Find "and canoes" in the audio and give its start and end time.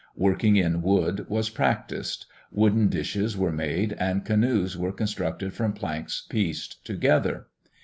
3.99-4.75